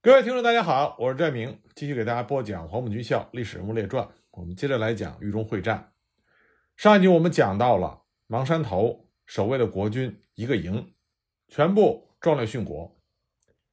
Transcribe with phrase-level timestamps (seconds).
[0.00, 4.04] 各位听众，大家好，我是拽明，继续给大家播讲《黄埔军校历史人物列传》。
[4.30, 5.92] 我们接着来讲豫中会战。
[6.76, 10.94] 上一集我们讲到了芒山头守卫的国军一个营
[11.48, 12.96] 全部壮烈殉国，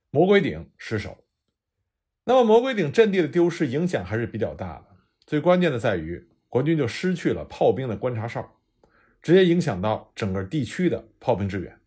[0.10, 1.16] 魔鬼顶失守。
[2.24, 4.86] 那么魔鬼顶阵地的丢失影响还是比较大的，
[5.28, 8.60] 最关键的在于国军就失去了炮兵的观察哨，
[9.22, 11.80] 直接影响到整个地区的炮兵支援。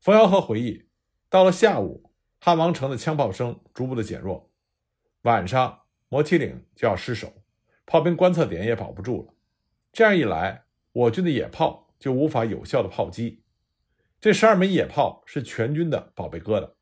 [0.00, 0.88] 冯瑶和回忆，
[1.30, 2.10] 到了下午。
[2.44, 4.52] 汉王城的枪炮声逐步的减弱，
[5.22, 7.32] 晚上摩梯岭就要失守，
[7.86, 9.34] 炮兵观测点也保不住了。
[9.94, 13.42] 这样一来，我军的野炮就无法有效的炮击。
[14.20, 16.74] 这十二门野炮是全军的宝贝疙瘩。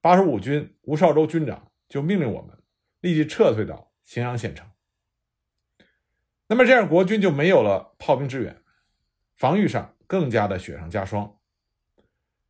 [0.00, 2.58] 八十五军吴绍周军长就命令我们
[2.98, 4.68] 立即撤退到荥阳县城。
[6.48, 8.60] 那么这样，国军就没有了炮兵支援，
[9.36, 11.38] 防御上更加的雪上加霜。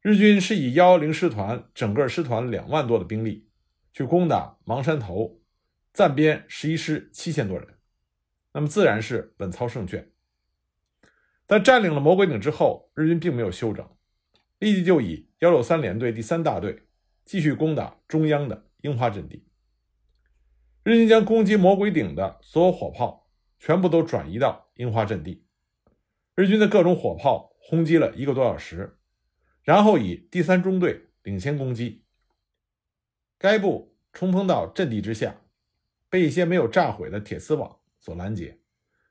[0.05, 3.49] 日军是以幺幺零师团整个师团两万多的兵力
[3.91, 5.41] 去攻打邙山头，
[5.95, 7.79] 暂编十一师七千多人，
[8.53, 10.13] 那么自然是稳操胜券。
[11.47, 13.89] 但占领了魔鬼岭之后，日军并没有休整，
[14.59, 16.83] 立即就以幺六三联队第三大队
[17.25, 19.47] 继续攻打中央的樱花阵地。
[20.83, 25.47] 日军将攻击魔鬼顶的所有火炮全部都转移到樱花阵地，
[26.35, 28.99] 日军的各种火炮轰击了一个多小时。
[29.65, 32.05] 然后以第三中队领先攻击，
[33.39, 35.41] 该部冲锋到阵地之下，
[36.11, 38.61] 被一些没有炸毁的铁丝网所拦截，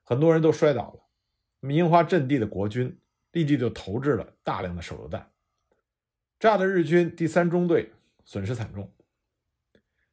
[0.04, 1.00] 很多人都摔倒了。
[1.58, 2.96] 那么樱花阵地的国军
[3.32, 5.32] 立即就投掷了大量的手榴弹，
[6.38, 7.92] 炸的日军第三中队
[8.24, 8.92] 损失惨重。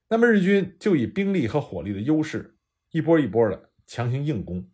[0.08, 2.58] 那么日军就以兵力和火力的优势，
[2.90, 4.68] 一波一波的强行硬攻。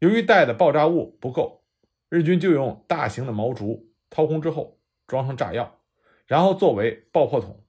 [0.00, 1.62] 由于带的爆炸物不够，
[2.08, 3.91] 日军就用大型的毛竹。
[4.12, 5.80] 掏空之后，装上炸药，
[6.26, 7.64] 然后作为爆破筒，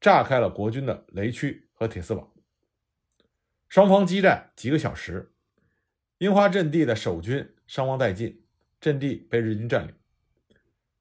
[0.00, 2.32] 炸开了国军的雷区和铁丝网。
[3.68, 5.34] 双方激战几个小时，
[6.16, 8.42] 樱花阵地的守军伤亡殆尽，
[8.80, 9.94] 阵地被日军占领。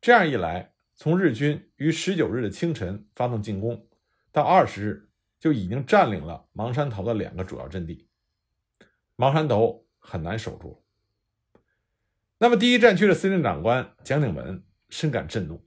[0.02, 3.88] 这样一来，从日军于十九日的清晨发动进攻，
[4.34, 5.10] 到二十日
[5.40, 8.10] 就已经占领了邙山头的两个主要阵地，
[9.16, 10.84] 邙山头很难守住。
[12.40, 14.62] 那么，第一战区的司令长官蒋鼎文。
[14.92, 15.66] 深感震怒，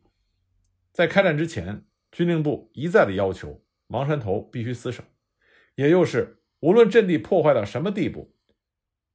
[0.92, 5.02] 在开战之前，军令部一再的要求芒山头必须死守，
[5.74, 8.36] 也就是无论阵地破坏到什么地步，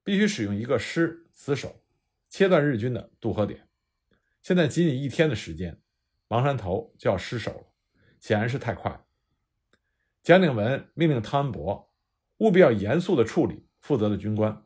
[0.03, 1.83] 必须使用一个师死守，
[2.27, 3.69] 切断日军的渡河点。
[4.41, 5.79] 现在仅仅一天的时间，
[6.27, 7.67] 芒山头就要失守了，
[8.19, 9.05] 显然是太快了。
[10.23, 11.93] 蒋鼎文命令汤恩伯
[12.37, 14.65] 务必要严肃的处理负责的军官。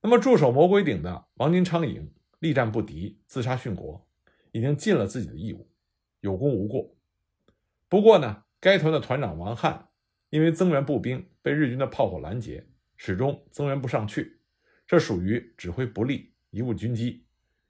[0.00, 4.07] 那么驻守魔鬼顶的王金昌营力战不敌，自杀殉国。
[4.52, 5.70] 已经尽了自己的义务，
[6.20, 6.96] 有功无过。
[7.88, 9.88] 不过呢，该团的团长王汉
[10.30, 12.66] 因为增援步兵被日军的炮火拦截，
[12.96, 14.40] 始终增援不上去，
[14.86, 17.26] 这属于指挥不力，贻误军机，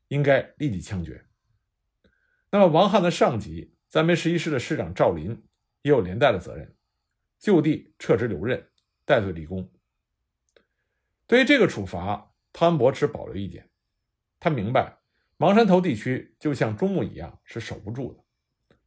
[0.08, 1.24] 应该立即枪决。
[2.50, 5.30] 那么，王汉的上级暂编十一师的师长赵林
[5.82, 6.74] 也有连带的责任，
[7.38, 8.68] 就地撤职留任，
[9.04, 9.70] 带罪立功。
[11.26, 13.68] 对于这个处罚，汤恩伯持保留意见，
[14.40, 14.97] 他明白。
[15.40, 18.24] 芒山头地区就像中牟一样是守不住的，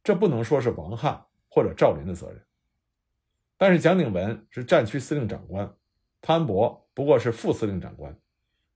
[0.04, 2.44] 这不能说是王汉或者赵林的责任。
[3.56, 5.74] 但是蒋鼎文是战区司令长官，
[6.20, 8.20] 汤恩伯不过是副司令长官，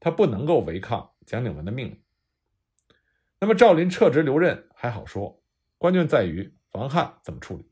[0.01, 2.03] 他不能够违抗蒋鼎文的命令。
[3.39, 5.43] 那么赵林撤职留任还好说，
[5.77, 7.71] 关键在于王汉怎么处理。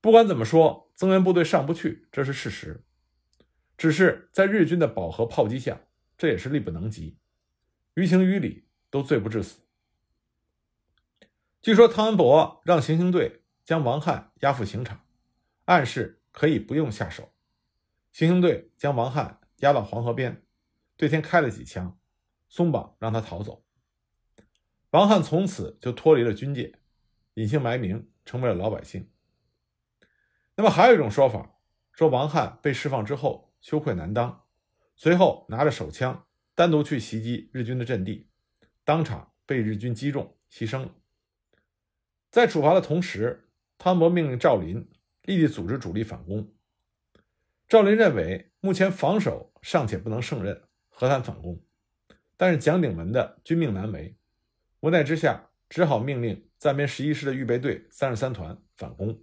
[0.00, 2.82] 不管怎么说，增援部队上不去，这是事实。
[3.76, 5.78] 只是在日军的饱和炮击下，
[6.16, 7.18] 这也是力不能及。
[7.92, 8.66] 于情于理。
[8.90, 9.60] 都罪不至死。
[11.60, 15.04] 据说汤恩伯让行刑队将王汉押赴刑场，
[15.64, 17.34] 暗示可以不用下手。
[18.12, 20.44] 行刑队将王汉押到黄河边，
[20.96, 21.98] 对天开了几枪，
[22.48, 23.64] 松绑让他逃走。
[24.90, 26.78] 王汉从此就脱离了军界，
[27.34, 29.10] 隐姓埋名，成为了老百姓。
[30.54, 31.58] 那么还有一种说法，
[31.92, 34.46] 说王汉被释放之后羞愧难当，
[34.96, 38.27] 随后拿着手枪单独去袭击日军的阵地。
[38.88, 40.94] 当场被日军击中，牺牲了。
[42.30, 44.88] 在处罚的同时，汤恩伯命令赵林
[45.24, 46.50] 立即组织主力反攻。
[47.68, 51.62] 赵林认为目前防守尚且不能胜任，何谈反攻？
[52.38, 54.16] 但是蒋鼎文的军命难违，
[54.80, 59.22] 无奈之下只好命令暂编十一师的预备队三十三团反攻。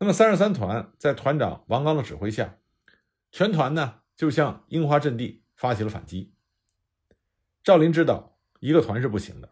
[0.00, 2.58] 那么三十三团在团长王刚的指挥下，
[3.30, 6.33] 全团呢就向樱花阵地发起了反击。
[7.64, 9.50] 赵林知道一个团是不行的，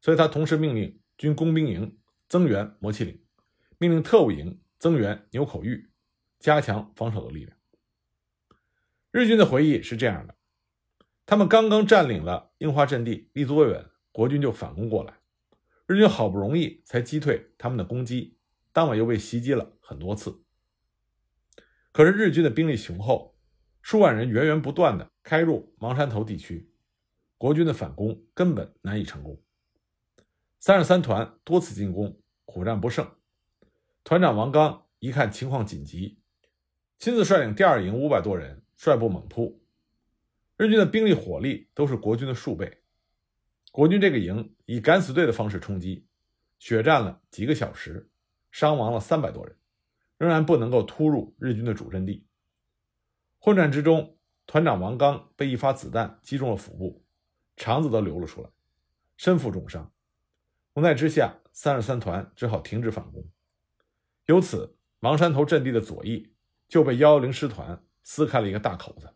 [0.00, 3.22] 所以他同时命令军工兵营增援摩麒岭。
[3.76, 5.90] 命令特务营增援牛口峪，
[6.38, 7.54] 加强防守的力量。
[9.10, 10.34] 日军的回忆是这样的：
[11.26, 15.18] 他们刚刚占领了樱花阵地，立足未稳，国军就反攻过来。
[15.86, 18.38] 日军好不容易才击退他们的攻击，
[18.72, 20.42] 当晚又被袭击了很多次。
[21.92, 23.36] 可是日军的兵力雄厚，
[23.82, 26.71] 数万人源源不断的开入芒山头地区，
[27.42, 29.42] 国军的反攻根本难以成功。
[30.60, 33.16] 三十三团多次进攻，苦战不胜。
[34.04, 36.20] 团长王刚一看情况紧急，
[37.00, 39.60] 亲自率领第二营五百多人率部猛扑。
[40.56, 42.80] 日军的兵力火力都是国军的数倍。
[43.72, 46.06] 国军这个营以敢死队的方式冲击，
[46.60, 48.08] 血战了几个小时，
[48.52, 49.56] 伤亡了三百多人，
[50.16, 52.24] 仍然不能够突入日军的主阵地。
[53.40, 54.16] 混战之中，
[54.46, 57.01] 团长王刚被一发子弹击中了腹部，
[57.56, 58.50] 肠子都流了出来，
[59.16, 59.92] 身负重伤。
[60.74, 63.24] 无奈之下，三十三团只好停止反攻。
[64.26, 66.34] 由此，芒山头阵地的左翼
[66.68, 69.14] 就被幺幺零师团撕开了一个大口子。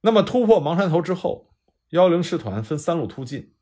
[0.00, 1.48] 那么，突破芒山头之后。
[1.90, 3.52] 幺零师团分三路突进，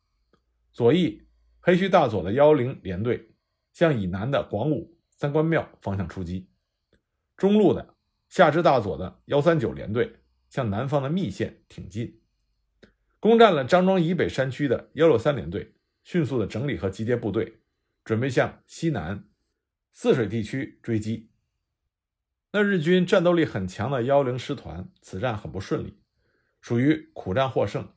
[0.70, 1.26] 左翼
[1.60, 3.34] 黑须大佐的幺幺零联队
[3.72, 6.46] 向以南的广武三官庙方向出击；
[7.38, 7.94] 中路的
[8.28, 10.14] 夏之大佐的幺三九联队
[10.50, 12.20] 向南方的密县挺进。
[13.20, 17.60] 攻占了张庄以北山区的幺六三联队迅速的整理和集结部队，
[18.04, 19.24] 准备向西南
[19.92, 21.30] 泗水地区追击。
[22.52, 25.98] 那日军战斗力很强的幺零师团此战很不顺利，
[26.60, 27.88] 属于苦战获胜。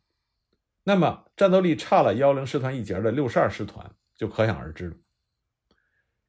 [0.84, 4.96] 那么，战斗力差了幺零师团一截的六十二师团就可想而知了。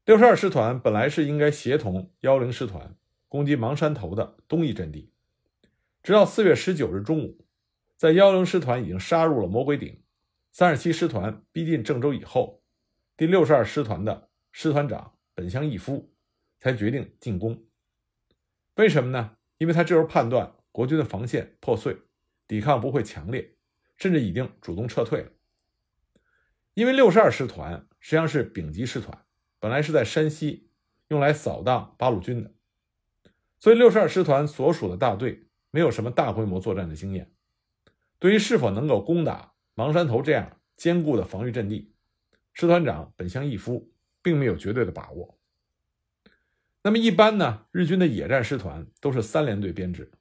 [0.04, 2.94] 六十二师团本来是应该协同幺零师团
[3.28, 5.10] 攻击芒山头的东翼阵地，
[6.02, 7.41] 直到四月十九日中午，
[8.02, 10.02] 在幺零师团已经杀入了魔鬼顶，
[10.50, 12.60] 三十七师团逼近郑州以后，
[13.16, 16.12] 第六十二师团的师团长本乡义夫
[16.58, 17.64] 才决定进攻。
[18.74, 19.36] 为什么呢？
[19.58, 21.96] 因为他这时候判断国军的防线破碎，
[22.48, 23.54] 抵抗不会强烈。
[23.96, 25.30] 甚至已经主动撤退了，
[26.74, 29.16] 因为六十二师团实际上是丙级师团，
[29.60, 30.72] 本来是在山西
[31.06, 32.52] 用来扫荡八路军的，
[33.60, 37.32] 所以六十二师团所属的大队没有什么大规模作战的经验，
[38.22, 41.92] 对于是否能够攻打芒山头这样坚固的防御阵地，
[42.52, 43.90] 师团长本乡义夫
[44.22, 45.36] 并没有绝对的把握。
[46.84, 50.12] 那么一般呢，日军的野战师团都是三连队编制，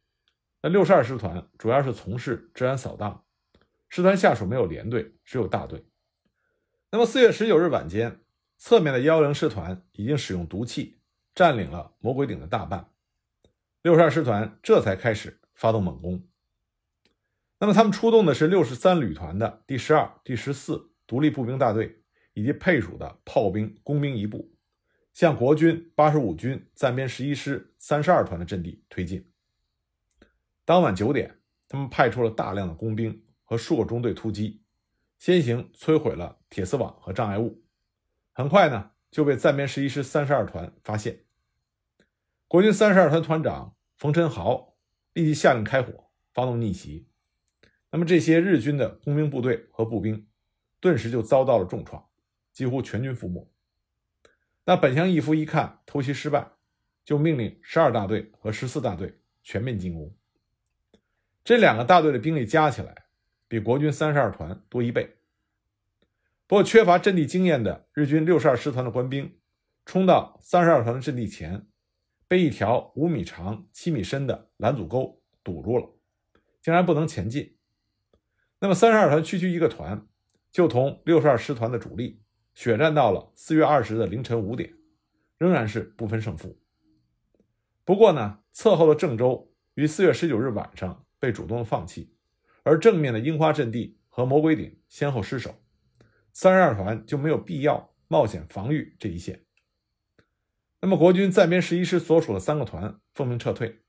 [0.64, 3.24] 那六十二师团主要是从事治安扫荡。
[3.88, 5.86] 师团下属没有连队，只有大队。
[6.90, 8.20] 那么四月十九日晚间，
[8.58, 10.98] 侧面的幺零师团已经使用毒气
[11.36, 12.90] 占领了魔鬼顶的大半，
[13.84, 16.28] 六十二师团这才开始发动猛攻。
[17.62, 22.02] 那么他们出动的是六十三旅团的第十二、第十四独立步兵大队
[22.34, 24.52] 以及配属的炮兵、工兵一部，
[25.14, 29.32] 向国军八十五军暂编十一师三十二团的阵地推进。
[30.66, 31.38] 当晚九点，
[31.68, 33.24] 他们派出了大量的工兵。
[33.44, 34.64] 和数个中队突击，
[35.20, 37.62] 先行摧毁了铁丝网和障碍物，
[38.32, 41.26] 很快呢就被暂编十一师三十二团发现。
[42.48, 44.78] 国军三十二团团长冯晨豪
[45.12, 47.10] 立即下令开火，发动逆袭。
[47.92, 50.28] 那么这些日军的工兵部队和步兵，
[50.80, 52.04] 顿时就遭到了重创，
[52.52, 53.48] 几乎全军覆没。
[54.66, 56.52] 那本乡义夫一看偷袭失败，
[57.06, 60.12] 就命令十二大队和十四大队全面进攻。
[61.44, 62.96] 这两个大队的兵力加起来。
[63.48, 65.18] 比国军三十二团多一倍。
[66.48, 69.38] 不过，缺乏阵地经验的日军六十二师团的官兵
[69.84, 71.68] 冲到三十二团的阵地前，
[72.30, 75.86] 被一条五米长、七米深的拦阻沟堵住了，
[76.62, 77.58] 竟然不能前进。
[78.64, 80.08] 那么，三十二团区区一个团
[80.52, 82.22] 就同六十二师团的主力
[82.54, 84.72] 血战到了四月二十的凌晨五点，
[85.40, 86.62] 仍然是不分胜负。
[87.84, 92.16] 不过呢，侧后的郑州于四月十九日晚上被主动放弃。
[92.62, 95.56] 而正面的樱花阵地和魔鬼顶先后失守，
[96.32, 99.44] 三十二团就没有必要冒险防御这一线。
[100.82, 103.80] 那么国军暂编十一师所属的三个团奉命撤退，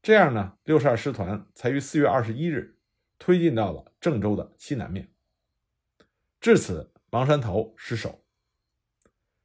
[0.00, 2.77] 这样呢，六十二师团才于四月二十一日
[3.18, 5.12] 推进到了郑州的西南面。
[6.40, 8.24] 至此，芒山头失守。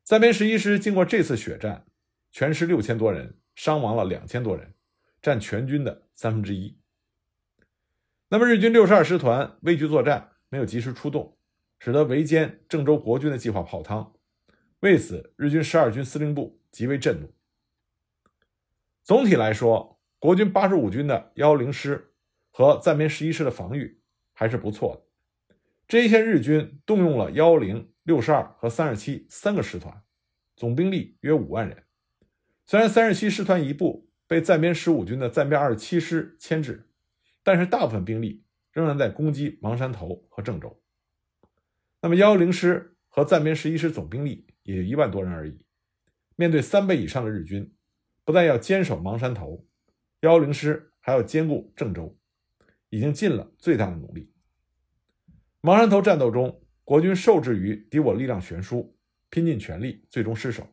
[0.04, 1.86] 三编十一师经过这次血战，
[2.32, 4.74] 全师六千多人，伤亡了两千多人，
[5.22, 6.78] 占全军的三分之一。
[8.30, 11.38] 那么日军六十二师团畏惧作战，没有及时出动，
[11.80, 14.14] 使得围歼郑州国军的计划泡汤。
[14.82, 17.34] 为此，日军十二军司令部极为震怒。
[19.04, 22.13] 总体来说，国军八十五军的幺零师
[22.56, 24.00] 和暂编十一师的防御
[24.32, 25.56] 还是不错的。
[25.88, 30.04] 这一线日军动用了幺零、六十二和三十七三个师团，
[30.56, 31.84] 总兵力约五万人。
[32.68, 36.88] 虽然三十七师团一部被暂编十五军的暂编二十七师牵制，
[37.42, 40.80] 但是大部分兵力仍然在攻击芒山头和郑州。
[42.02, 45.66] 那么幺幺零师和暂编十一师总兵力也就一万多人而已。
[46.36, 47.74] 面对三倍以上的日军，
[48.24, 49.66] 不但要坚守芒山头，
[50.22, 52.16] 幺幺零师还要兼顾郑州，
[52.94, 54.32] 已经尽了最大的努力。
[55.62, 58.96] 芒山头战斗中，国军受制于敌我力量悬殊，
[59.32, 60.68] 拼尽全力，最终失守，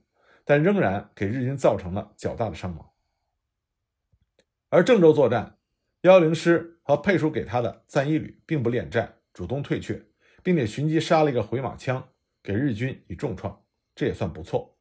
[0.45, 2.91] 但仍然给日军造成了较大的伤亡。
[4.69, 5.57] 而郑州作战，
[6.03, 10.05] 幺幺零师和配属给他的暂一旅并不恋战，主动退却，
[10.43, 12.07] 并且寻机杀了一个回马枪，
[12.43, 14.77] 给日军以重创，这也算不错。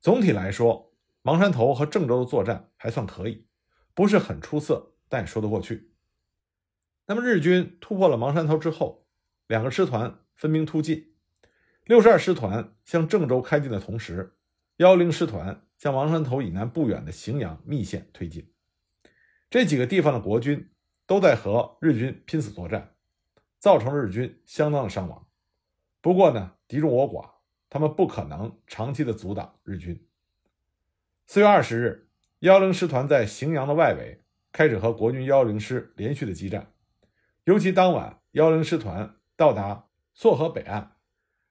[0.00, 0.92] 总体来说，
[1.22, 3.46] 芒山头和郑州的作战还算可以，
[3.94, 5.88] 不是很出色，但也说得过去。
[7.06, 9.06] 那么日军突破了芒山头之后，
[9.46, 11.12] 两个师团分兵突进，
[11.84, 14.36] 六十二师团向郑州开进的同时，
[14.76, 18.52] 幺零师团向芒山头以南不远的荥阳密县推进。
[19.50, 20.70] 这几个地方的国军
[21.06, 22.94] 都在和日军拼死作战，
[23.58, 25.26] 造成了日军相当的伤亡。
[26.00, 27.32] 不过呢，敌众我寡，
[27.68, 30.06] 他们不可能长期的阻挡日军。
[31.26, 36.72] 四月二十日，幺零师团在荥阳的外围开始和国军幺零师连续的激战，
[37.44, 39.16] 尤其当晚幺零师团。
[39.34, 40.92] 到达朔河北岸，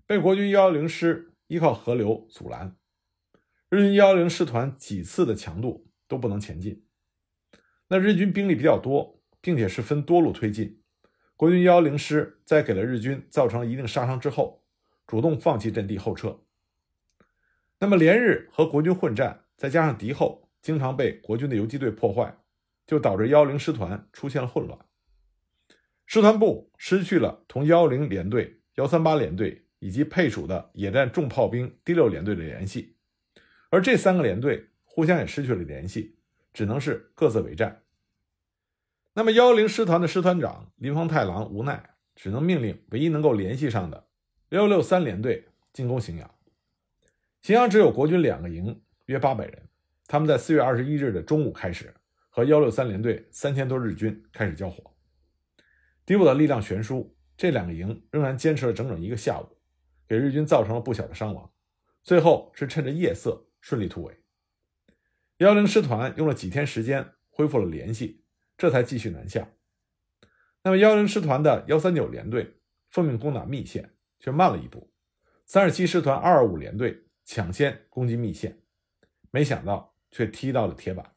[0.06, 2.78] 被国军幺幺零师依靠河流阻拦，
[3.70, 6.86] 日军幺零师团几次的强度都不能前进。
[7.90, 10.82] 那日军兵力比较多，并且是分多路推进，
[11.36, 14.64] 国军幺零师在给了日军造成一定杀伤之后，
[15.06, 16.40] 主动放弃阵地后撤。
[17.80, 22.38] 那么连日和国军混战，再加上敌后经常被国军的游击队破坏，
[22.88, 24.80] 就导致幺零师团出现了混乱。
[26.14, 32.98] 师团部失去了同幺零联队、幺三八联队以及配属的野战重炮兵第六联队的联系，
[33.70, 36.18] 而这三个联队互相也失去了联系，
[36.52, 37.84] 只能是各自为战。
[39.14, 41.82] 那么幺零师团的师团长林方太郎无奈，
[42.14, 44.06] 只能命令唯一能够联系上的
[44.50, 46.30] 六六三联队进攻荥阳。
[47.42, 49.64] 荥阳只有国军两个营，约八百人，
[50.08, 51.94] 他们在四月二十一日的中午开始
[52.30, 54.84] 和幺六三联队三千多日军开始交火。
[56.12, 59.48] 敌我的力量悬殊，这两个营仍然坚持了整整一个下午，
[60.10, 61.50] 给日军造成了不小的伤亡。
[62.04, 64.22] 最后是趁着夜色顺利突围。
[65.38, 68.26] 幺零师团用了几天时间恢复了联系，
[68.58, 69.54] 这才继续南下。
[70.64, 72.58] 那么幺零师团的幺三九联队
[72.90, 74.92] 奉命攻打密县，却慢了一步。
[75.46, 78.62] 三十七师团二二五联队抢先攻击密县，
[79.32, 81.16] 没想到却踢到了铁板。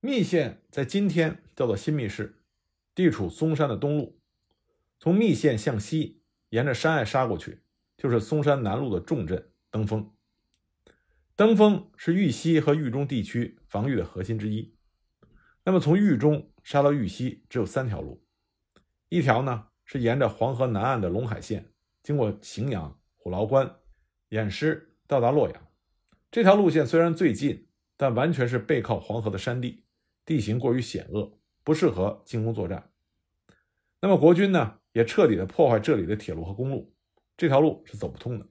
[0.00, 2.40] 密县在今天叫做新密市。
[2.94, 4.20] 地处嵩山的东路，
[5.00, 7.62] 从密县向西沿着山隘杀过去，
[7.96, 10.10] 就是嵩山南路的重镇登封。
[11.36, 14.76] 登封是豫西和豫中地区防御的核心之一。
[15.64, 18.24] 那么从豫中杀到豫西只有三条路，
[19.08, 21.72] 一条呢是沿着黄河南岸的陇海线，
[22.02, 23.74] 经过荥阳、虎牢关、
[24.30, 25.66] 偃师到达洛阳。
[26.30, 29.84] 这条路线虽然最近，但完全是背靠黄河的山地，
[30.24, 31.40] 地形过于险恶。
[31.64, 32.90] 不适合进攻作战，
[34.00, 36.94] 那么国军呢也彻底的破坏这里的铁路和公路，
[37.38, 38.46] 这条路是走不通的。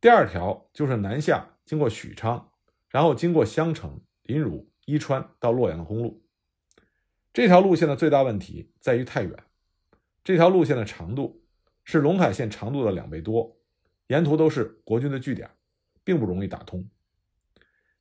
[0.00, 2.50] 第二条就是南下经过许昌，
[2.88, 6.24] 然后经过襄城、临汝、伊川到洛阳的公路。
[7.34, 9.44] 这条路线的最大问题在于太远，
[10.24, 11.44] 这条路线的长度
[11.84, 13.60] 是陇海线长度的两倍多，
[14.06, 15.50] 沿途都是国军的据点，
[16.04, 16.88] 并不容易打通。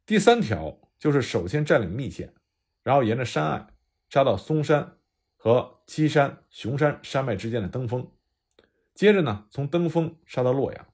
[0.06, 2.34] 第三条就是首先占领密县，
[2.84, 3.68] 然后沿着山隘。
[4.10, 4.98] 杀到嵩山
[5.36, 8.12] 和岐山、熊山山脉之间的登封，
[8.94, 10.88] 接着呢，从登封杀到洛阳。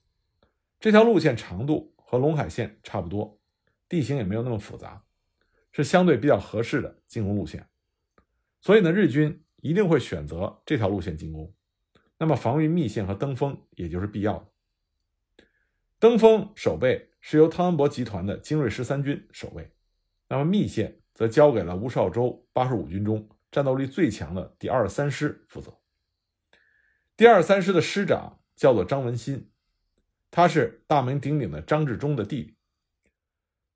[0.79, 3.39] 这条路线长度和陇海线差不多，
[3.88, 5.03] 地形也没有那么复杂，
[5.72, 7.67] 是相对比较合适的进攻路线。
[8.60, 11.53] 所以呢，日军一定会选择这条路线进攻。
[12.17, 15.46] 那么，防御密县和登封也就是必要的。
[16.00, 19.72] 登封守备是由汤恩伯集团的精锐十三军守卫，
[20.27, 21.00] 那么密县。
[21.13, 25.77] 则交给了吴绍周八十五军中战斗力最强的第二十三师负责。
[27.15, 29.51] 第二十三师的师长叫做张文新，
[30.32, 32.58] 他是大名鼎鼎的张治中的弟弟。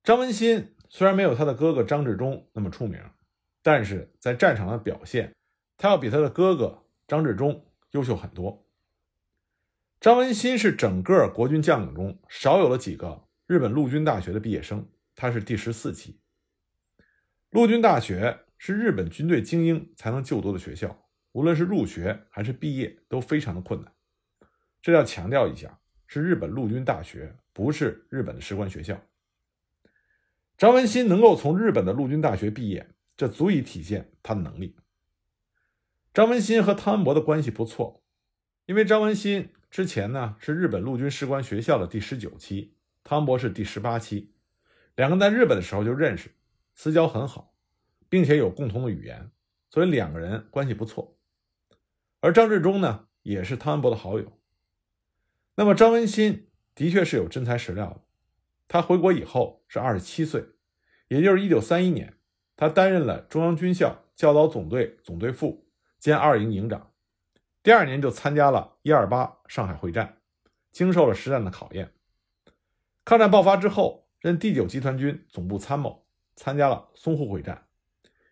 [0.03, 3.00] 张文新虽然没有他的哥哥张治中那么出名，
[3.62, 5.36] 但是在战场的表现，
[5.77, 8.65] 他要比他的哥哥张治中优秀很多。
[10.00, 16.20] 张文新是整个国军将领中少有的几个日本陆军大学的毕业生，他是第十四期。
[17.49, 23.93] 陆军大学是日本军队精英才能就读的学校，无论是入学还是毕业都非常的困难。
[24.81, 29.01] 这要强调一下，是日本陆军大学，不是日本的士官学校。
[30.57, 34.75] 张文新能够从日本的陆军大学毕业，这足以体现他的能力。
[36.13, 38.03] 张文新和汤恩伯的关系不错，
[38.65, 42.73] 因为张文新之前呢是日本陆军士官学校的第十九期，
[43.03, 44.33] 汤恩伯是第十八期，
[44.95, 46.31] 两个在日本的时候就认识，
[46.77, 47.55] 私交很好，
[48.07, 49.31] 并且有共同的语言，
[49.72, 51.17] 所以两个人关系不错。
[52.19, 54.39] 而张治中呢也是汤恩伯的好友。
[55.55, 58.01] 那么张文新的确是有真材实料的。
[58.67, 60.50] 他回国以后是二十七岁，
[61.07, 62.19] 也就是一九三一年，
[62.55, 65.67] 他担任了中央军校教导总队总队副
[65.98, 66.93] 兼二营营长。
[67.63, 70.22] 第二年就参加了一二八上海会战，
[70.72, 71.91] 经受了实战的考验。
[73.03, 76.06] 抗战爆发之后，任第九集团军总部参谋，
[76.38, 77.67] 参加了淞沪会战。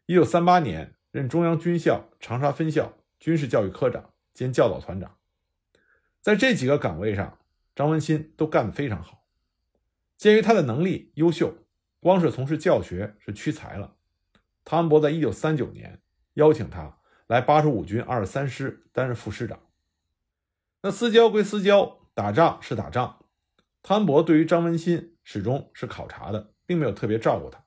[0.05, 5.17] 一九三八年，任中央军校长沙分校军事教育科长兼教导团长。
[6.21, 7.37] 在这几个岗位上，
[7.75, 9.25] 张文新都干得非常好。
[10.17, 11.57] 鉴于他的能力优秀，
[11.99, 13.95] 光是从事教学是屈才了。
[14.63, 15.99] 汤恩伯在一九三九年
[16.35, 19.59] 邀请他来八十五军二十三师担任副师长。
[20.81, 23.25] 那私交归私交，打仗是打仗。
[23.81, 27.64] 汤恩伯对于张文新始终是考察的，并没有特别照顾他。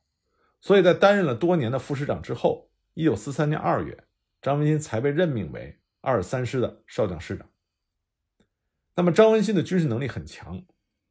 [0.68, 4.04] 所以在担任了多年的副师长之后，一九四三年二月，
[4.42, 7.48] 张文新才被任命为二十三师的少将师长。
[8.94, 10.62] 那么张文新的军事能力很强。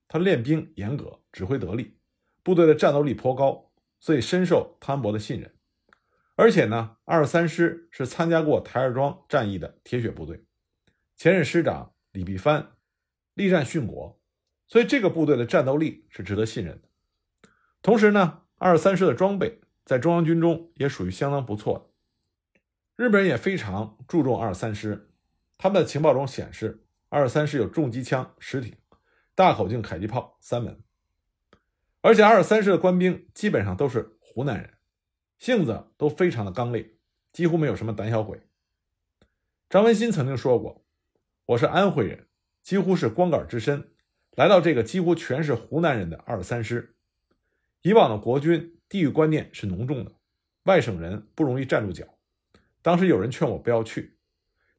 [0.08, 1.98] 他练兵严格，指挥得力，
[2.44, 5.52] 部队的战斗力颇高，所以深受汤恩伯的信任。
[6.36, 10.46] 而且呢，二十三师是参加过台儿庄战役的铁血部队，
[11.16, 12.74] 前任师长李必藩
[13.34, 14.22] 力战殉国，
[14.68, 16.88] 所以这个部队的战斗力是值得信任的。
[17.82, 21.86] 同时呢，二十三师的装备在中央军中也属于相当不错的。
[22.96, 25.12] 日本人也非常注重二十三师，
[25.58, 28.76] 他们的情报中显示，二十三师有重机枪十挺。
[29.36, 30.82] 大口径迫击炮三门，
[32.02, 34.74] 而且二十三师的官兵基本上都是湖南人，
[35.38, 36.96] 性子都非常的刚烈，
[37.32, 38.41] 几乎没有什么胆小鬼。
[39.70, 40.84] 张文新曾经说过
[41.46, 42.28] ：“我是安徽人，
[42.63, 43.91] 几乎是光杆之身，
[44.32, 46.97] 来到这个几乎全是湖南人的二十三师。
[47.88, 50.12] 以往的国军地域观念是浓重的，
[50.63, 52.06] 外省人不容易站住脚。
[52.82, 54.17] 当时有人劝我不要去，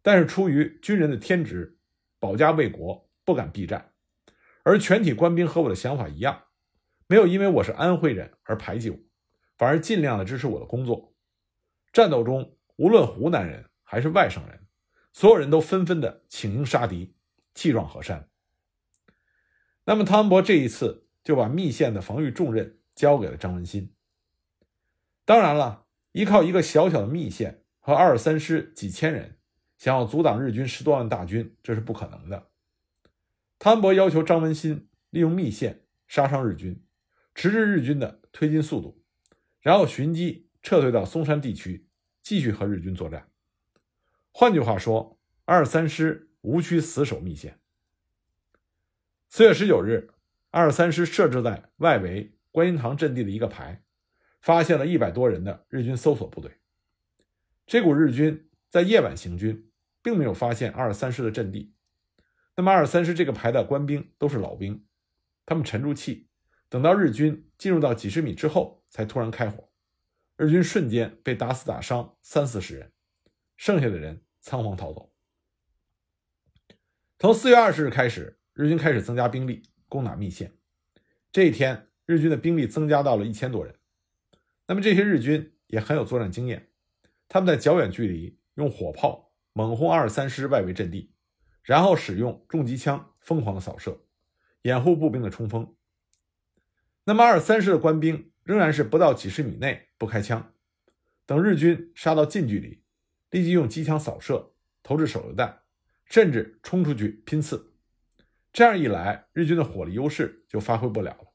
[0.02, 1.78] 但是出于军人的天职，
[2.20, 3.94] 保家卫国，不敢避战。”
[4.62, 6.42] 而全体官兵和我的想法一样，
[7.06, 8.98] 没有因为我是安徽人而排挤我，
[9.56, 11.14] 反而尽量的支持我的工作。
[11.94, 14.66] 战斗中，无论湖南人还是外省人，
[15.14, 17.14] 所有人都纷纷的请缨杀敌，
[17.54, 18.28] 气壮河山。
[19.86, 23.94] 那么汤恩伯这一次就把密县的防御重任交给了张文新。
[25.24, 29.38] 当然了，依靠一个小小的密县和二三师几千人，
[29.76, 32.50] 想要阻挡日军十多万大军，这是不可能的。
[33.60, 36.84] 汤恩伯要求张文新利用密线杀伤日军，
[37.36, 39.00] 迟滞日军的推进速度，
[39.60, 41.88] 然后寻机撤退到松山地区，
[42.20, 43.30] 继续和日军作战。
[44.32, 47.60] 换句话说，二三师无需死守密线。
[49.28, 50.12] 四月十九日，
[50.50, 53.82] 二三师设置在外围观音堂阵地的一个排，
[54.40, 56.52] 发现了一百多人的日军搜索部队。
[57.66, 59.70] 这股日军在夜晚行军，
[60.02, 61.74] 并没有发现二三师的阵地。
[62.56, 64.84] 那么二三师这个排的官兵都是老兵，
[65.46, 66.28] 他们沉住气，
[66.68, 69.70] 等到日军进入到几十米之后，才突然开火，
[70.36, 72.92] 日军瞬间被打死打伤三四十人，
[73.56, 75.12] 剩下的人仓皇逃走。
[77.18, 80.52] 从四月二十日开始，日军开始增加兵力攻打密县，
[81.30, 83.74] 这一天日军的兵力增加到了一千多人。
[84.66, 86.70] 那么这些日军也很有作战经验，
[87.28, 91.12] 他们在较远距离用火炮猛轰二三师外围阵地。
[91.62, 94.00] 然后使用重机枪疯狂的扫射，
[94.62, 95.76] 掩护步兵的冲锋。
[97.04, 100.54] 那么二三师的官兵仍然是不到几十米内不开枪，
[101.26, 102.82] 等日军杀到近距离，
[103.28, 105.60] 立即用机枪扫射、投掷手榴弹，
[106.06, 107.74] 甚至冲出去拼刺。
[108.50, 111.27] 这样一来，日军的火力优势就发挥不了了。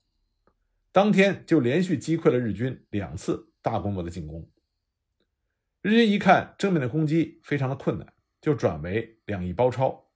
[0.94, 4.48] 当天就连续击溃了日军两次大规模的进攻。
[5.82, 10.12] 日军一看正面的攻击非常的困难，就转为两翼包抄。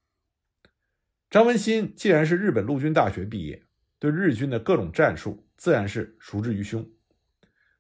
[1.32, 3.66] 张文新既然是日本陆军大学毕业，
[3.98, 6.88] 对日军的各种战术自然是熟知于胸。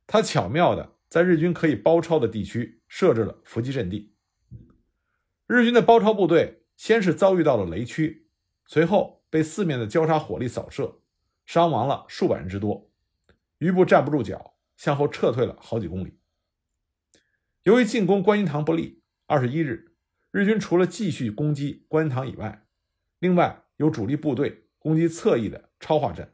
[0.07, 4.15] 他巧妙的在日军可以包抄的地区设置了伏击阵地。
[5.45, 8.27] 日军的包抄部队先是遭遇到了雷区，
[8.65, 10.99] 随后被四面的交叉火力扫射，
[11.45, 12.86] 伤亡了数百人之多，
[13.59, 16.19] 余部站不住脚，向后撤退了好几公里。
[17.63, 19.95] 由于进攻观音堂不利，二十一日，
[20.31, 22.65] 日军除了继续攻击观音堂以外，
[23.19, 26.31] 另外，有主力部队攻击侧翼的超化镇。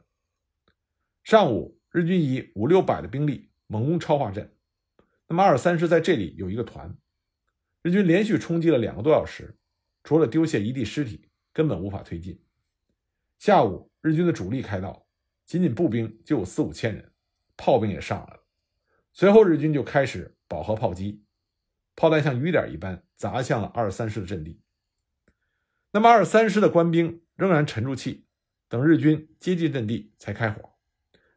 [1.22, 4.54] 上午，日军以五六百的兵力猛攻超化镇，
[5.26, 6.94] 那么二三师在这里有一个团，
[7.80, 9.56] 日军连续冲击了两个多小时，
[10.02, 12.38] 除了丢下一地尸体，根本无法推进。
[13.38, 15.06] 下午，日军的主力开道，
[15.46, 17.12] 仅仅步兵就有四五千人，
[17.56, 18.40] 炮兵也上来了。
[19.12, 21.24] 随后，日军就开始饱和炮击，
[21.94, 24.60] 炮弹像雨点一般砸向了二三师的阵地。
[25.92, 28.26] 那么，二三师的官兵仍然沉住气，
[28.68, 30.70] 等日军接近阵地才开火。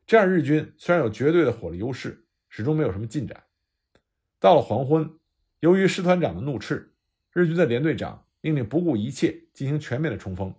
[0.08, 3.44] 这样，日军虽然有绝对的火力优势，始终没有什么进展。
[4.40, 5.20] 到了黄昏，
[5.60, 6.96] 由于师团长的怒斥，
[7.32, 10.56] 日军的连队长命令不顾一切进行全面的冲锋。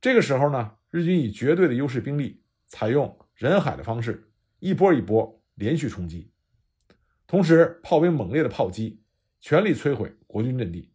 [0.00, 4.30] 这个时候呢，日军以绝对的优势兵力，采用人海的方式，
[4.64, 6.32] 一波一波连续冲击，
[7.26, 9.02] 同时炮兵猛烈的炮击，
[9.38, 10.90] 全力摧毁国军阵地。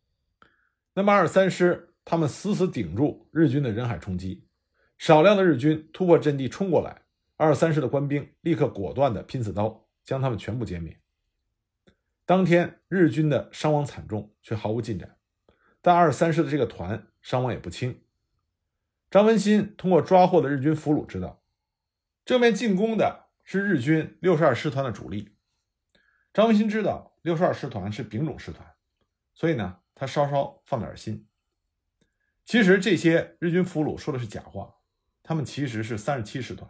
[0.95, 1.85] 那么，二三师。
[2.05, 4.47] 他们死死顶住日军的人海冲击，
[4.97, 7.03] 少量的日军突破阵地冲过来，
[7.35, 10.99] 二三师的官兵立刻果断的拼刺刀，将他们全部歼灭。
[12.25, 15.17] 当天日军的伤亡惨重，却毫无进展，
[15.83, 18.01] 但二三师的这个团伤亡也不轻。
[19.11, 21.43] 张文新通过抓获的日军俘虏知道，
[22.25, 25.35] 正面进攻的是日军六十二师团的主力。
[26.31, 28.75] 张文新知道六十二师团是丙种师团，
[29.33, 31.27] 所以呢，他稍稍放点心。
[32.45, 34.75] 其实这些日军俘虏说的是假话，
[35.23, 36.69] 他们其实是三十七师团。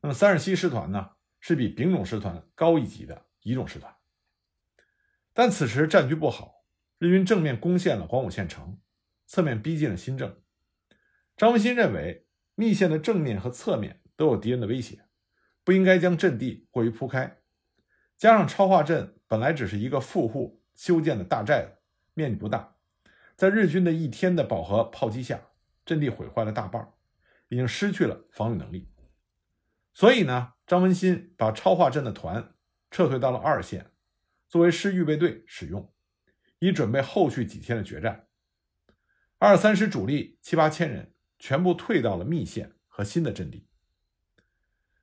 [0.00, 3.94] 那么三十七师团呢，是比丙种师团高一级的乙种师团。
[5.32, 6.64] 但此时战局不好，
[6.98, 8.80] 日军正面攻陷了广武县城，
[9.28, 10.42] 侧面逼近了新郑。
[11.36, 15.04] 张文新认为，密县的正面和侧面都有敌人的威胁，
[15.70, 17.38] 不应该将阵地过于铺开。
[18.16, 21.78] 加上超化镇本来只是一个富户修建的大寨子，
[22.12, 22.74] 面积不大。
[23.36, 25.40] 在日军的一天的饱和炮击下，
[25.84, 26.92] 阵地毁坏了大半，
[27.46, 28.90] 已经失去了防御能力。
[29.94, 32.52] 所以呢，张文新把超化镇的团
[32.90, 33.92] 撤退到了二线，
[34.48, 35.94] 作为师预备队使用，
[36.58, 38.26] 以准备后续几天的决战。
[39.38, 43.68] 二三师主力七八千人全部退到了密县和新的阵地。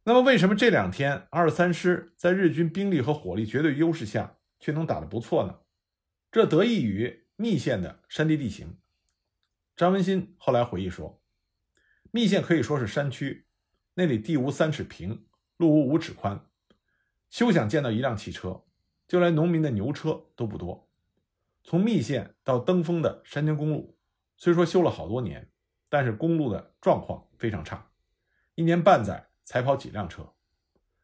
[0.08, 5.60] 那么，为什么这两天二三师在日军兵力和火力绝对优势下却能打得不错呢？
[6.32, 7.26] 这得益于。
[7.36, 8.80] 密县的山地地形，
[9.76, 11.22] 张文新后来回忆说，
[12.10, 13.46] 密县可以说是山区，
[13.93, 16.48] 那里地无三尺平，路无五尺宽，
[17.30, 18.63] 休想见到一辆汽车，
[19.08, 20.89] 就连农民的牛车都不多。
[21.63, 23.96] 从密县到登封的山间公路，
[24.36, 25.52] 虽说修了好多年，
[25.89, 27.91] 但是公路的状况非常差，
[28.56, 30.29] 一年半载才跑几辆车。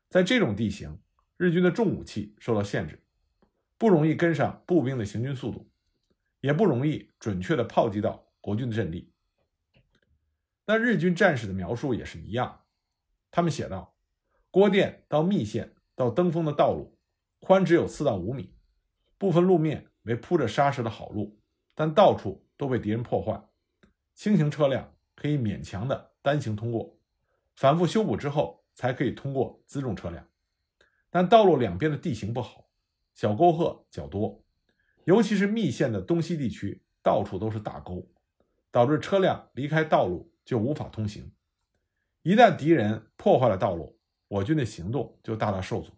[0.09, 0.99] 在这种地形，
[1.37, 3.01] 日军的重武器受到限制，
[3.77, 5.71] 不容易跟上步兵的行军速度。
[6.41, 9.13] 也不容易准确的炮击到国军的阵地。
[10.65, 12.65] 那日军战士的描述也是一样，
[13.31, 13.95] 他们写道：
[14.51, 16.99] 郭店到密县到登封的道路
[17.39, 18.53] 宽只有四到五米，
[19.17, 21.39] 部分路面为铺着沙石的好路，
[21.73, 23.41] 但到处都被敌人破坏。
[24.13, 26.92] 轻型车辆可以勉强的单行通过，
[27.55, 30.27] 反复修补之后才可以通过辎重车辆。
[31.09, 32.69] 但道路两边的地形不好，
[33.13, 34.43] 小沟壑较多。
[35.05, 38.09] 尤其是密县的东西地区，到处都是大沟，
[38.71, 41.31] 导致车辆离开道路就无法通行。
[42.21, 45.91] 一旦敌人破坏了道路，我军的行动就大大受阻。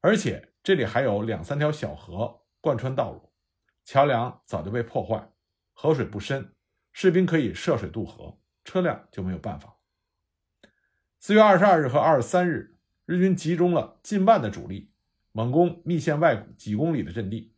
[0.00, 3.32] 而且这里还有两三条小河贯穿道路，
[3.84, 5.30] 桥梁早就被破坏，
[5.72, 6.52] 河水不深，
[6.92, 9.75] 士兵可以涉水渡河，车辆就没有办法。
[11.26, 14.92] 四月二十二日和二十三日，日军集中了近万的主力，
[15.32, 17.52] 猛攻密县外几公里的阵地。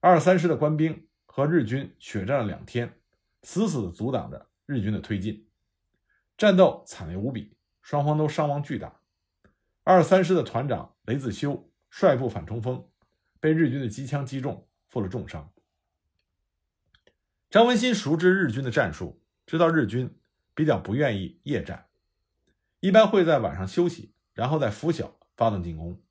[0.00, 3.00] 二三师的官兵和日军血战了两天，
[3.44, 5.48] 死死地阻挡着日军的推进，
[6.36, 9.00] 战斗惨烈无比，双方都伤亡巨大。
[9.84, 12.86] 二三师的团长雷子修率部反冲锋，
[13.40, 15.50] 被日军的机枪击中，负了重伤。
[17.48, 20.14] 张文新熟知日军的战术，知道日军
[20.54, 21.86] 比较不愿意夜战，
[22.82, 26.02] 一般会在晚上休息，然后在拂晓发动进攻。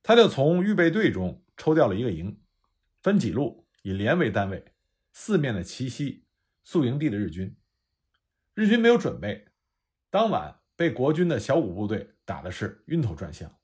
[0.00, 2.40] 他就从预备队中抽调了一个营。
[3.02, 4.64] 分几路，以连为单位，
[5.12, 6.24] 四面的奇袭
[6.62, 7.56] 宿营地的日军。
[8.54, 9.48] 日军没有准备，
[10.08, 13.58] 当晚被国军的小股部队打的是晕头转向。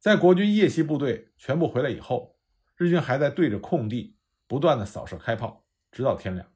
[0.00, 2.40] 在国军夜袭部队全部回来以后，
[2.76, 4.16] 日军还在对着空地
[4.48, 6.52] 不断的扫射开炮，直到天亮。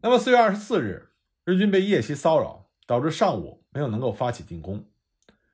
[0.00, 1.14] 那么四月二十四日，
[1.44, 4.88] 日军被夜袭骚扰，导致上午没有能够发起进攻。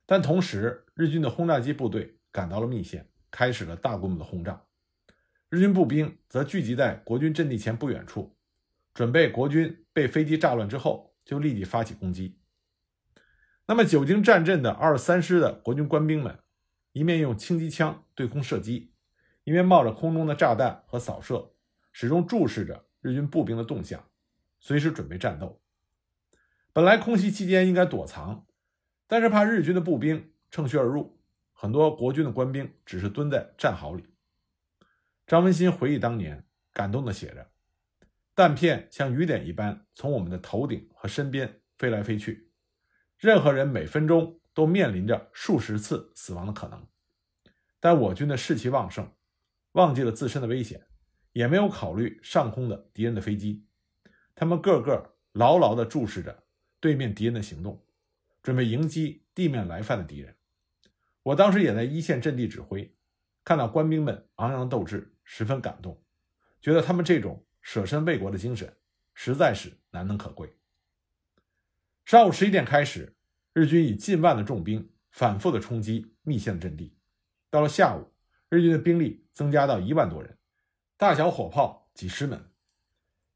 [0.07, 4.62] 但同时，日军的轰炸机部队赶到了密县，开始了大规模的轰炸。
[5.49, 8.37] 日军步兵则聚集在国军阵地前不远处，
[8.92, 12.38] 准备国军被飞机炸乱之后就立即发起攻击。
[13.66, 16.38] 那么久经战阵的二十三师的国军官兵们，
[16.92, 18.92] 一面用轻机枪对空射击，
[19.45, 21.53] 一面冒着空中的炸弹和扫射，
[21.92, 24.05] 始终注视着日军步兵的动向，
[24.59, 25.62] 随时准备战斗。
[26.74, 28.46] 本来空袭期间应该躲藏，
[29.06, 31.20] 但是怕日军的步兵乘虚而入，
[31.52, 34.06] 很多国军的官兵只是蹲在战壕里。
[35.26, 37.50] 张文新回忆当年，感动地写着
[38.35, 42.50] ：“弹片像雨点一般从我们的头顶和身边飞来飞去，
[43.18, 46.88] 任何人每分钟都面临着数十次死亡的可能。
[47.80, 49.12] 但我军的士气旺盛，
[49.72, 50.87] 忘记了自身的危险，
[51.32, 53.66] 也没有考虑上空的敌人的飞机，
[54.35, 56.44] 他们个个牢牢地注视着。”
[56.83, 57.81] 对面敌人的行动，
[58.42, 60.35] 准备迎击地面来犯的敌人。
[61.23, 62.92] 我当时也在一线阵地指挥，
[63.45, 66.03] 看到官兵们昂扬的斗志，十分感动，
[66.61, 68.77] 觉得他们这种舍身为国的精神
[69.14, 70.57] 实在是难能可贵。
[72.05, 73.14] 上午十一点开始，
[73.53, 76.97] 日军以近万的重兵反复的冲击密县的阵地。
[77.49, 78.12] 到了下午，
[78.49, 80.37] 日军的兵力增加到一万多人，
[80.97, 82.51] 大小火炮几十门。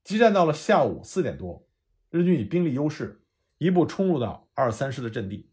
[0.03, 1.69] 激战到了下午四点多，
[2.11, 3.23] 日军以兵力优势。
[3.59, 5.51] 一步冲入到二三师的阵地，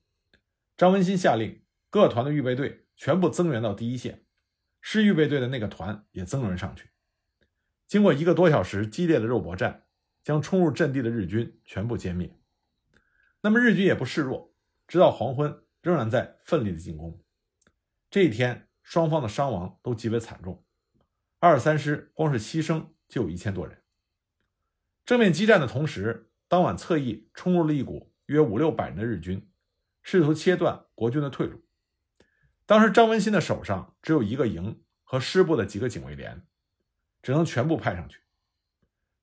[0.76, 4.26] 张文新下令各团的预备队全部增援到第一线，
[4.82, 6.90] 师预备队的那个团也增援上去。
[7.88, 9.86] 经过一个多小时激烈的肉搏战，
[10.22, 12.38] 将冲入阵地的日军全部歼灭。
[13.42, 14.54] 那么日军也不示弱，
[14.86, 17.24] 直到黄昏仍然在奋力的进攻。
[18.10, 20.66] 这一天，双方的伤亡都极为惨重，
[21.40, 23.82] 二三师光是牺牲就有一千多人。
[25.06, 26.32] 正面激战的同时。
[26.54, 29.50] 当晚侧翼冲入了一股约五六百人的日军，
[30.04, 31.66] 试图切断国军的退路。
[32.68, 36.46] 当时张文新的手上只有一个营和师部的几个警卫连，
[37.24, 38.20] 只能全部派上去。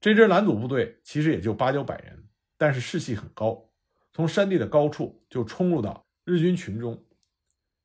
[0.01, 3.71] 这支拦阻部队其实也就八九百人，但是士气很高，
[4.13, 7.07] 从山地的高处就冲入到日军群中。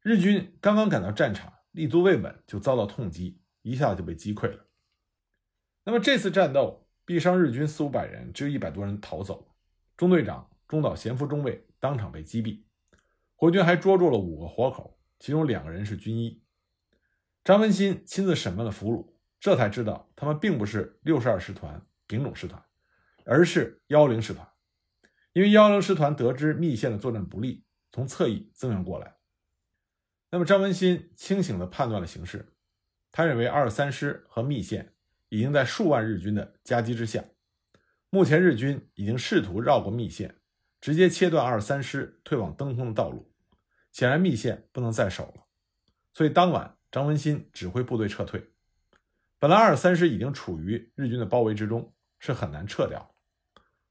[0.01, 4.65] 日军刚刚赶到战场，立足未稳，就遭到痛击，一下子就被击溃了。
[5.83, 6.81] 那么这次战斗。
[7.05, 9.47] 毙伤日军四五百人，只有一百多人逃走。
[9.95, 12.63] 中队长中岛贤夫中尉当场被击毙。
[13.35, 16.41] 国军还捉住了五个活口，其中两个人是军医。
[17.43, 22.63] 张文新亲自审问了俘虏，这才知道他们并不是六十二师团丙种师团，
[23.23, 24.47] 而是幺零师团。
[25.33, 29.17] 因为幺零师团得知密县的作战不利，从侧翼增援过来。
[30.31, 32.53] 那么张文新清醒地判断了形势，
[33.11, 34.94] 他认为二三师和密县。
[35.29, 37.23] 已经在数万日军的夹击之下，
[38.09, 40.35] 目前日军已经试图绕过密县，
[40.79, 43.31] 直接切断二三师退往登封的道路。
[43.91, 45.45] 显然密县不能再守了，
[46.13, 48.51] 所以当晚张文新指挥部队撤退。
[49.39, 53.15] 本来二三师已经处于日军的包围之中，是很难撤掉。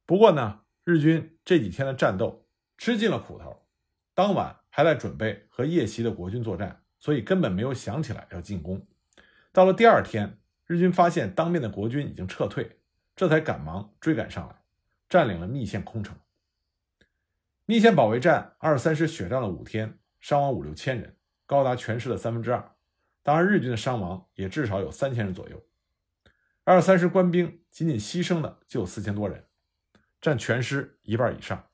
[0.07, 2.47] 不过呢，日军这几天的战斗
[2.79, 3.67] 吃尽了苦头，
[4.15, 8.87] 当晚还在准备和夜袭的国军作战，所以根本没有想起来要进攻。
[9.53, 10.39] 到了第二天。
[10.67, 12.79] 日军发现当面的国军已经撤退，
[13.15, 14.63] 这才赶忙追赶上来，
[15.11, 16.17] 占领了密县空城。
[17.67, 22.77] 密县保卫战，二三师血战了五天，伤亡五六千人，高达全师的三分之二。
[23.23, 25.63] 当然，日军的伤亡也至少有三千人左右。
[26.65, 29.45] 二三师官兵仅仅牺牲的就有四千多人，
[30.21, 31.69] 占全师一半以上。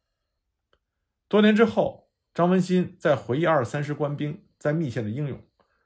[1.28, 5.40] 多年之后，张文新在回忆二三师官兵在密县的英勇，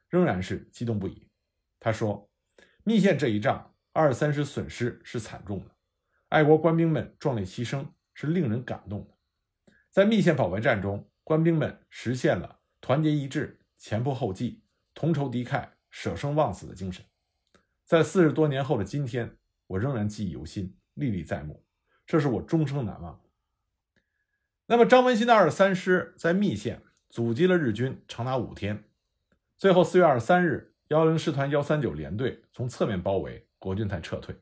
[0.09, 1.29] 仍然是激动不已。
[1.79, 2.31] 他说。
[2.87, 5.71] 密县这一仗，二三师损失是惨重的，
[6.29, 9.75] 爱国官兵们壮烈牺牲是令人感动的。
[9.91, 17.03] 在密县保卫战中，官兵们实现了团结一致、前仆后继、同仇敌忾、舍生忘死的精神。
[17.87, 19.35] 在四十多年后的今天，
[19.67, 21.65] 我仍然记忆犹新，历历在目，
[22.07, 23.19] 这是我终生难忘。
[24.67, 28.85] 那么，张文新的二三师在密县阻击了日军长达五天，
[29.57, 30.74] 最后四月二十三日。
[30.89, 34.37] 幺零师团幺三九联队从侧面包围，国军才撤退。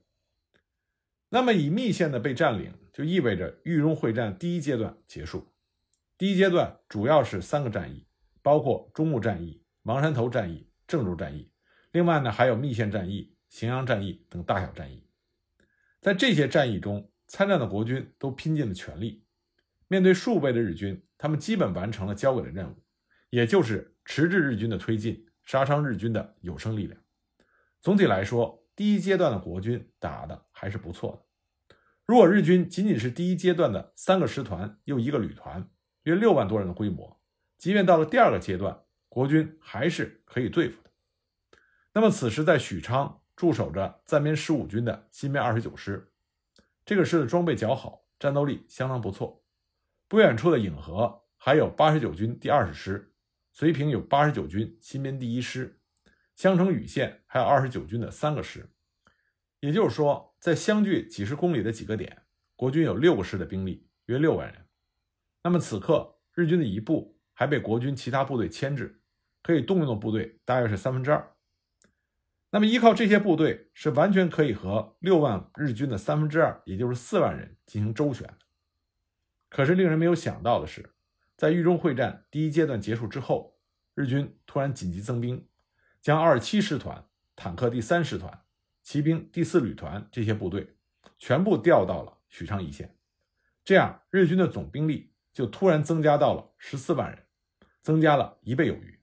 [1.29, 5.55] 那么，以密县的被占领，就意味着豫中会战第一阶段结束。
[6.19, 8.07] 第一阶段主要是三个战役，
[8.43, 11.51] 包括中牟战役、芒山头战役、郑州战役。
[11.93, 15.07] 另外呢，还有密县战役、荥阳战役等大小战役。
[16.01, 19.25] 在这些战役中，参战的国军都拼尽了全力。
[19.87, 22.83] 面对数倍的日军，他们基本完成了交给的任务，
[23.31, 25.27] 也就是迟滞日军的推进。
[25.45, 27.01] 杀伤日军的有生力量。
[27.81, 31.75] 总体来说，第一阶段的国军打的还是不错的。
[32.07, 35.69] 如果日军仅仅是第一阶段的三个师团又一个旅团，
[36.03, 37.21] 约六万多人的规模，
[37.59, 40.91] 即便到了第二个阶段，国军还是可以对付的。
[41.93, 46.13] 那么，此时在许昌驻守着暂编十五军的新编二十九师，
[46.85, 49.45] 这个师的装备较好，战斗力相当不错。
[50.09, 53.12] 不远处的颍河还有八十九军第二十师，
[53.55, 55.79] 绥平有八十九军新编第一师，
[56.35, 58.69] 襄城禹县还有二十九军的三个师。
[59.61, 62.23] 也就是说，在相距几十公里的几个点，
[62.57, 64.67] 国军有六个师的兵力，约六万人。
[65.45, 69.01] 那么此刻，日军的一部还被国军其他部队牵制，
[69.43, 71.33] 可以动用的部队大约是三分之二。
[72.51, 78.39] 那么依靠这些部队，是完全可以和六万日军的三分之二，也就是四万人进行周旋的。
[79.49, 80.91] 可是令人没有想到的是，
[81.43, 83.59] 在豫中会战第一阶段结束之后，
[83.97, 85.45] 日军突然紧急增兵，
[86.01, 88.45] 将二七师团、坦克第三师团、
[88.81, 90.77] 骑兵第四旅团这些部队
[91.19, 92.95] 全部调到了许昌一线，
[93.65, 97.19] 这样日军的总兵力就突然增加到了十四万人，
[97.83, 99.01] 增加了一倍有余。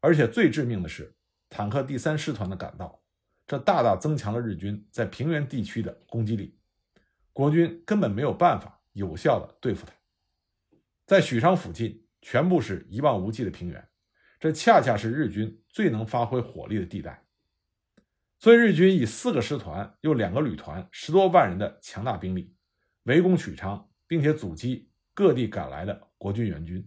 [0.00, 1.14] 而且最致命的是。
[1.48, 3.04] 坦克第三师团的赶到，
[3.46, 6.58] 这大大增强了日军在平原地区的攻击力，
[7.32, 9.92] 国军根本没有办法有效的对付他。
[11.08, 13.88] 在许昌附近，全部是一望无际的平原，
[14.38, 17.24] 这恰恰是日军最能发挥火力的地带。
[18.38, 22.54] 所以，日军以四个师团又两个旅团，十多万人的强大兵力
[23.04, 26.86] 围攻许昌，并且阻击各地赶来的国军援军，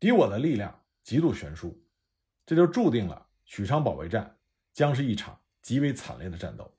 [0.00, 1.80] 敌我的力量极度悬殊，
[2.44, 3.28] 这就注定了。
[3.44, 4.36] 许昌保卫战
[4.72, 6.75] 将是一场极为惨烈的战斗。